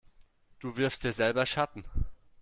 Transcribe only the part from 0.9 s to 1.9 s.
dir selber Schatten.